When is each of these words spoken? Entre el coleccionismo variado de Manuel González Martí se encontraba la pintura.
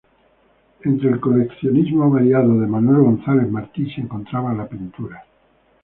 Entre 0.83 1.09
el 1.11 1.19
coleccionismo 1.19 2.09
variado 2.09 2.59
de 2.59 2.65
Manuel 2.65 3.01
González 3.03 3.51
Martí 3.51 3.87
se 3.93 4.01
encontraba 4.01 4.51
la 4.51 4.67
pintura. 4.67 5.23